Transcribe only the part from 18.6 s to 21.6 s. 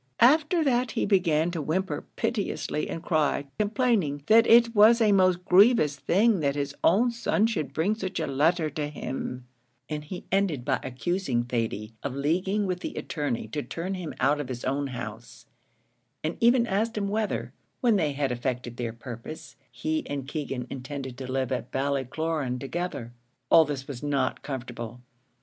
their purpose, he and Keegan intended to live